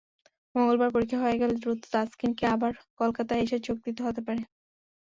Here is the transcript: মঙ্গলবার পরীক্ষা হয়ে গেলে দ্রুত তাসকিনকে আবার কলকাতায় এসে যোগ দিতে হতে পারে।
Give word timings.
মঙ্গলবার 0.55 0.89
পরীক্ষা 0.91 1.19
হয়ে 1.23 1.39
গেলে 1.41 1.53
দ্রুত 1.55 1.79
তাসকিনকে 1.93 2.45
আবার 2.55 2.71
কলকাতায় 2.99 3.43
এসে 3.45 3.57
যোগ 3.65 3.77
দিতে 3.85 4.01
হতে 4.03 4.21
পারে। 4.27 4.41